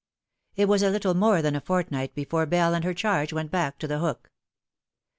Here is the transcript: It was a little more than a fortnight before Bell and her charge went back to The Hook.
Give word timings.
It 0.55 0.67
was 0.67 0.81
a 0.81 0.89
little 0.89 1.13
more 1.13 1.43
than 1.43 1.55
a 1.55 1.61
fortnight 1.61 2.15
before 2.15 2.47
Bell 2.47 2.73
and 2.73 2.83
her 2.83 2.91
charge 2.95 3.33
went 3.33 3.51
back 3.51 3.77
to 3.77 3.87
The 3.87 3.99
Hook. 3.99 4.31